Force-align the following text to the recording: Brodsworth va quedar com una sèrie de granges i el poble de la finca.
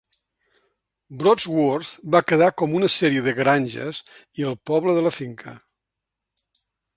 Brodsworth 1.17 1.91
va 2.15 2.21
quedar 2.31 2.47
com 2.61 2.73
una 2.79 2.89
sèrie 2.93 3.21
de 3.27 3.35
granges 3.41 4.01
i 4.43 4.49
el 4.53 4.57
poble 4.71 4.97
de 4.99 5.05
la 5.09 5.13
finca. 5.19 5.55